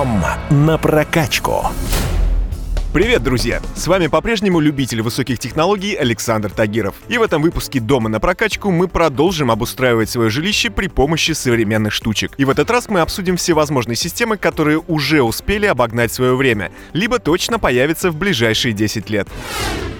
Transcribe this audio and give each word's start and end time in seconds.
Дом 0.00 0.24
на 0.50 0.78
прокачку. 0.78 1.68
Привет, 2.92 3.22
друзья! 3.22 3.62
С 3.76 3.86
вами 3.86 4.08
по-прежнему 4.08 4.58
любитель 4.58 5.00
высоких 5.00 5.38
технологий 5.38 5.94
Александр 5.94 6.50
Тагиров. 6.50 6.96
И 7.08 7.18
в 7.18 7.22
этом 7.22 7.40
выпуске 7.40 7.78
«Дома 7.78 8.08
на 8.08 8.18
прокачку» 8.18 8.72
мы 8.72 8.88
продолжим 8.88 9.52
обустраивать 9.52 10.10
свое 10.10 10.28
жилище 10.28 10.70
при 10.70 10.88
помощи 10.88 11.30
современных 11.30 11.92
штучек. 11.92 12.32
И 12.36 12.44
в 12.44 12.50
этот 12.50 12.68
раз 12.68 12.88
мы 12.88 12.98
обсудим 12.98 13.36
все 13.36 13.54
возможные 13.54 13.94
системы, 13.94 14.36
которые 14.36 14.82
уже 14.88 15.22
успели 15.22 15.66
обогнать 15.66 16.12
свое 16.12 16.34
время, 16.34 16.72
либо 16.92 17.20
точно 17.20 17.60
появятся 17.60 18.10
в 18.10 18.16
ближайшие 18.16 18.74
10 18.74 19.08
лет. 19.08 19.28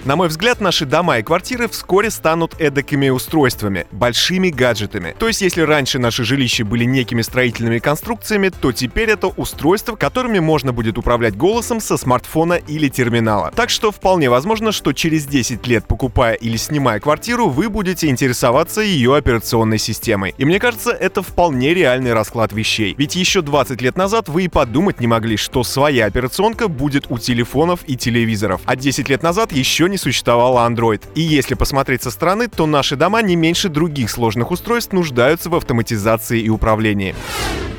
На 0.03 0.15
мой 0.15 0.29
взгляд, 0.29 0.59
наши 0.61 0.87
дома 0.87 1.19
и 1.19 1.23
квартиры 1.23 1.67
вскоре 1.67 2.09
станут 2.09 2.59
эдакими 2.59 3.09
устройствами, 3.09 3.85
большими 3.91 4.49
гаджетами. 4.49 5.15
То 5.19 5.27
есть, 5.27 5.41
если 5.43 5.61
раньше 5.61 5.99
наши 5.99 6.23
жилища 6.23 6.65
были 6.65 6.85
некими 6.85 7.21
строительными 7.21 7.77
конструкциями, 7.77 8.49
то 8.49 8.71
теперь 8.71 9.11
это 9.11 9.27
устройства, 9.27 9.95
которыми 9.95 10.39
можно 10.39 10.73
будет 10.73 10.97
управлять 10.97 11.37
голосом 11.37 11.79
со 11.79 11.97
смартфона 11.97 12.53
или 12.53 12.80
терминала. 12.89 13.51
Так 13.55 13.69
что 13.69 13.91
вполне 13.91 14.29
возможно, 14.29 14.71
что 14.71 14.93
через 14.93 15.25
10 15.25 15.65
лет, 15.67 15.85
покупая 15.87 16.33
или 16.33 16.57
снимая 16.57 16.99
квартиру, 16.99 17.49
вы 17.49 17.69
будете 17.69 18.07
интересоваться 18.07 18.81
ее 18.81 19.15
операционной 19.15 19.77
системой. 19.77 20.33
И 20.37 20.45
мне 20.45 20.59
кажется, 20.59 20.91
это 20.91 21.21
вполне 21.21 21.73
реальный 21.73 22.13
расклад 22.13 22.53
вещей. 22.53 22.95
Ведь 22.97 23.15
еще 23.15 23.41
20 23.41 23.81
лет 23.81 23.97
назад 23.97 24.29
вы 24.29 24.43
и 24.43 24.47
подумать 24.47 24.99
не 24.99 25.07
могли, 25.07 25.37
что 25.37 25.63
своя 25.63 26.05
операционка 26.05 26.67
будет 26.67 27.05
у 27.09 27.17
телефонов 27.17 27.81
и 27.87 27.95
телевизоров. 27.95 28.61
А 28.65 28.75
10 28.75 29.09
лет 29.09 29.23
назад 29.23 29.51
еще 29.51 29.89
не 29.89 29.97
существовало 29.97 30.67
Android. 30.69 31.01
И 31.15 31.21
если 31.21 31.55
посмотреть 31.55 32.03
со 32.03 32.11
стороны, 32.11 32.47
то 32.47 32.65
наши 32.65 32.95
дома 32.95 33.21
не 33.21 33.35
меньше 33.35 33.69
других 33.69 34.09
сложных 34.09 34.51
устройств 34.51 34.93
нуждаются 34.93 35.49
в 35.49 35.55
автоматизации 35.55 36.41
и 36.41 36.49
управлении. 36.49 37.15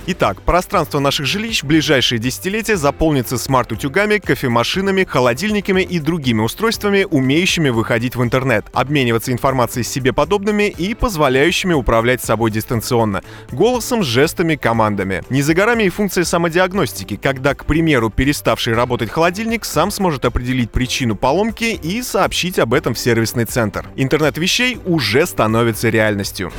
Итак, 0.04 0.42
пространство 0.42 0.98
наших 0.98 1.26
жилищ 1.26 1.62
в 1.62 1.66
ближайшие 1.66 2.18
десятилетия 2.18 2.76
заполнится 2.76 3.38
смарт-утюгами, 3.38 4.18
кофемашинами, 4.18 5.04
холодильниками 5.04 5.82
и 5.82 6.00
другими 6.00 6.40
устройствами, 6.40 7.06
умеющими 7.08 7.68
выходить 7.68 8.16
в 8.16 8.22
интернет, 8.22 8.66
обмениваться 8.72 9.30
информацией 9.30 9.84
с 9.84 9.88
себе 9.88 10.12
подобными 10.12 10.64
и 10.64 10.94
позволяющими 10.94 11.72
управлять 11.72 12.20
собой 12.20 12.50
дистанционно, 12.50 13.22
голосом, 13.52 14.02
жестами, 14.02 14.56
командами. 14.56 15.22
Не 15.30 15.40
за 15.40 15.54
горами 15.54 15.84
и 15.84 15.88
функция 15.88 16.24
самодиагностики, 16.24 17.14
когда, 17.14 17.54
к 17.54 17.64
примеру, 17.64 18.10
переставший 18.10 18.74
работать 18.74 19.08
холодильник 19.08 19.64
сам 19.64 19.92
сможет 19.92 20.24
определить 20.24 20.72
причину 20.72 21.14
поломки 21.14 21.78
и 21.80 22.02
сообщить 22.02 22.58
об 22.58 22.74
этом 22.74 22.94
в 22.94 22.98
сервисный 22.98 23.44
центр. 23.44 23.88
Интернет 23.94 24.36
вещей 24.36 24.80
уже 24.84 25.26
становится 25.26 25.90
реальностью. 25.90 26.52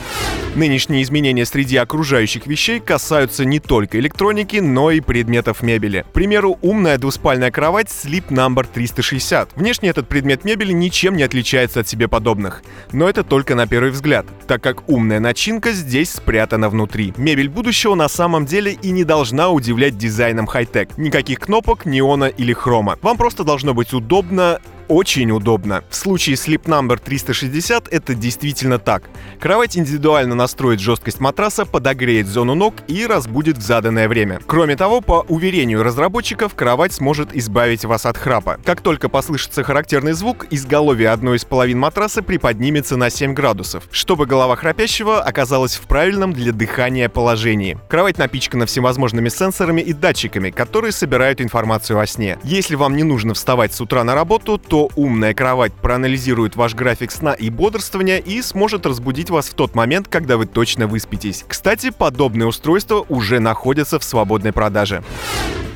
Нынешние 0.55 1.03
изменения 1.03 1.45
среди 1.45 1.75
окружающих 1.77 2.47
вещей 2.47 2.79
касаются 2.79 3.32
не 3.39 3.59
только 3.59 3.99
электроники, 3.99 4.57
но 4.57 4.91
и 4.91 5.01
предметов 5.01 5.63
мебели. 5.63 6.05
К 6.07 6.13
примеру, 6.13 6.57
умная 6.61 6.97
двуспальная 6.97 7.51
кровать 7.51 7.87
Sleep 7.87 8.27
Number 8.29 8.67
360. 8.71 9.55
Внешне 9.55 9.89
этот 9.89 10.07
предмет 10.07 10.45
мебели 10.45 10.71
ничем 10.71 11.17
не 11.17 11.23
отличается 11.23 11.79
от 11.79 11.87
себе 11.87 12.07
подобных. 12.07 12.61
Но 12.91 13.09
это 13.09 13.23
только 13.23 13.55
на 13.55 13.65
первый 13.67 13.91
взгляд, 13.91 14.25
так 14.47 14.61
как 14.61 14.87
умная 14.87 15.19
начинка 15.19 15.71
здесь 15.71 16.11
спрятана 16.11 16.69
внутри. 16.69 17.13
Мебель 17.17 17.49
будущего 17.49 17.95
на 17.95 18.07
самом 18.07 18.45
деле 18.45 18.73
и 18.73 18.91
не 18.91 19.03
должна 19.03 19.49
удивлять 19.49 19.97
дизайном 19.97 20.45
хай-тек. 20.45 20.97
Никаких 20.97 21.39
кнопок, 21.39 21.85
неона 21.85 22.25
или 22.25 22.53
хрома. 22.53 22.97
Вам 23.01 23.17
просто 23.17 23.43
должно 23.43 23.73
быть 23.73 23.93
удобно 23.93 24.59
очень 24.93 25.31
удобно. 25.31 25.83
В 25.89 25.95
случае 25.95 26.35
Sleep 26.35 26.65
Number 26.65 27.01
360 27.03 27.87
это 27.91 28.13
действительно 28.13 28.77
так. 28.77 29.09
Кровать 29.39 29.75
индивидуально 29.75 30.35
настроит 30.35 30.79
жесткость 30.79 31.19
матраса, 31.19 31.65
подогреет 31.65 32.27
зону 32.27 32.53
ног 32.53 32.75
и 32.87 33.07
разбудит 33.07 33.57
в 33.57 33.61
заданное 33.61 34.07
время. 34.07 34.39
Кроме 34.45 34.75
того, 34.75 35.01
по 35.01 35.25
уверению 35.27 35.81
разработчиков, 35.81 36.53
кровать 36.53 36.93
сможет 36.93 37.35
избавить 37.35 37.85
вас 37.85 38.05
от 38.05 38.17
храпа. 38.17 38.59
Как 38.63 38.81
только 38.81 39.09
послышится 39.09 39.63
характерный 39.63 40.13
звук, 40.13 40.45
изголовье 40.51 41.09
одной 41.09 41.37
из 41.37 41.45
половин 41.45 41.79
матраса 41.79 42.21
приподнимется 42.21 42.95
на 42.95 43.09
7 43.09 43.33
градусов, 43.33 43.85
чтобы 43.91 44.27
голова 44.27 44.55
храпящего 44.55 45.21
оказалась 45.21 45.75
в 45.75 45.81
правильном 45.87 46.33
для 46.33 46.51
дыхания 46.51 47.09
положении. 47.09 47.79
Кровать 47.89 48.19
напичкана 48.19 48.67
всевозможными 48.67 49.29
сенсорами 49.29 49.81
и 49.81 49.93
датчиками, 49.93 50.51
которые 50.51 50.91
собирают 50.91 51.41
информацию 51.41 51.99
о 51.99 52.05
сне. 52.05 52.37
Если 52.43 52.75
вам 52.75 52.95
не 52.95 53.03
нужно 53.03 53.33
вставать 53.33 53.73
с 53.73 53.81
утра 53.81 54.03
на 54.03 54.13
работу, 54.13 54.59
то 54.59 54.82
умная 54.95 55.33
кровать 55.33 55.73
проанализирует 55.73 56.55
ваш 56.55 56.75
график 56.75 57.11
сна 57.11 57.33
и 57.33 57.49
бодрствования 57.49 58.17
и 58.17 58.41
сможет 58.41 58.85
разбудить 58.85 59.29
вас 59.29 59.49
в 59.49 59.53
тот 59.53 59.75
момент, 59.75 60.07
когда 60.07 60.37
вы 60.37 60.45
точно 60.45 60.87
выспитесь. 60.87 61.43
Кстати, 61.47 61.89
подобные 61.89 62.47
устройства 62.47 63.05
уже 63.09 63.39
находятся 63.39 63.99
в 63.99 64.03
свободной 64.03 64.53
продаже. 64.53 65.03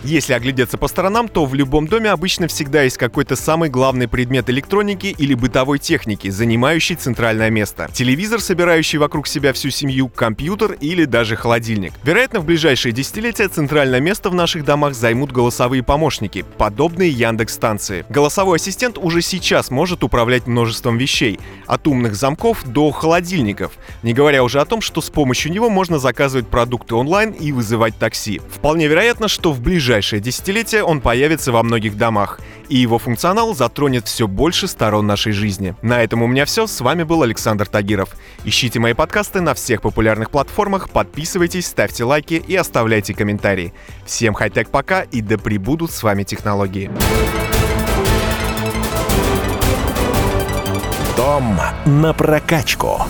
Если 0.07 0.31
оглядеться 0.31 0.77
по 0.77 0.87
сторонам, 0.87 1.27
то 1.27 1.45
в 1.45 1.53
любом 1.53 1.85
доме 1.85 2.09
обычно 2.09 2.47
всегда 2.47 2.83
есть 2.83 2.97
какой-то 2.97 3.35
самый 3.35 3.69
главный 3.69 4.07
предмет 4.07 4.49
электроники 4.49 5.07
или 5.07 5.33
бытовой 5.33 5.79
техники, 5.79 6.29
занимающий 6.29 6.95
центральное 6.95 7.49
место. 7.49 7.89
Телевизор, 7.91 8.39
собирающий 8.39 8.99
вокруг 8.99 9.27
себя 9.27 9.51
всю 9.51 9.69
семью, 9.69 10.07
компьютер 10.07 10.77
или 10.79 11.03
даже 11.03 11.35
холодильник. 11.35 11.91
Вероятно, 12.03 12.39
в 12.39 12.45
ближайшие 12.45 12.93
десятилетия 12.93 13.49
центральное 13.49 13.99
место 13.99 14.29
в 14.29 14.33
наших 14.33 14.63
домах 14.63 14.95
займут 14.95 15.33
голосовые 15.33 15.83
помощники, 15.83 16.45
подобные 16.57 17.09
Яндекс-станции. 17.09 18.05
Голосовой 18.07 18.59
ассистент 18.59 18.97
уже 18.97 19.21
сейчас 19.21 19.71
может 19.71 20.05
управлять 20.05 20.47
множеством 20.47 20.97
вещей, 20.97 21.37
от 21.65 21.85
умных 21.85 22.15
замков 22.15 22.63
до 22.65 22.91
холодильников, 22.91 23.73
не 24.03 24.13
говоря 24.13 24.45
уже 24.45 24.61
о 24.61 24.65
том, 24.65 24.79
что 24.79 25.01
с 25.01 25.09
помощью 25.09 25.51
него 25.51 25.69
можно 25.69 25.99
заказывать 25.99 26.47
продукты 26.47 26.95
онлайн 26.95 27.31
и 27.31 27.51
вызывать 27.51 27.97
такси. 27.99 28.39
Вполне 28.49 28.87
вероятно, 28.87 29.27
что 29.27 29.51
в 29.51 29.59
ближайшие 29.59 29.96
ближайшее 29.97 30.19
десятилетие 30.19 30.83
он 30.83 31.01
появится 31.01 31.51
во 31.51 31.63
многих 31.63 31.97
домах, 31.97 32.39
и 32.69 32.77
его 32.77 32.99
функционал 32.99 33.55
затронет 33.55 34.07
все 34.07 34.27
больше 34.27 34.67
сторон 34.67 35.07
нашей 35.07 35.31
жизни. 35.31 35.75
На 35.81 36.03
этом 36.03 36.21
у 36.21 36.27
меня 36.27 36.45
все. 36.45 36.67
С 36.67 36.81
вами 36.81 37.01
был 37.01 37.23
Александр 37.23 37.65
Тагиров. 37.65 38.09
Ищите 38.43 38.79
мои 38.79 38.93
подкасты 38.93 39.41
на 39.41 39.55
всех 39.55 39.81
популярных 39.81 40.29
платформах, 40.29 40.91
подписывайтесь, 40.91 41.65
ставьте 41.65 42.03
лайки 42.03 42.35
и 42.35 42.55
оставляйте 42.55 43.15
комментарии. 43.15 43.73
Всем 44.05 44.35
хай-тек 44.35 44.69
пока 44.69 45.01
и 45.01 45.21
да 45.21 45.39
пребудут 45.39 45.91
с 45.91 46.03
вами 46.03 46.21
технологии. 46.21 46.91
Дом 51.15 51.59
на 51.85 52.13
прокачку. 52.13 53.01